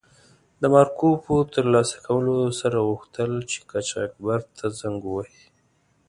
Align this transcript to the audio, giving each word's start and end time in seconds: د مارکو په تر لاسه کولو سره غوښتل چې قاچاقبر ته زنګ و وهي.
د 0.61 0.63
مارکو 0.73 1.09
په 1.25 1.33
تر 1.53 1.65
لاسه 1.73 1.97
کولو 2.07 2.35
سره 2.61 2.85
غوښتل 2.89 3.31
چې 3.49 3.57
قاچاقبر 3.71 4.39
ته 4.57 4.65
زنګ 4.79 4.99
و 5.05 5.11
وهي. 5.15 5.43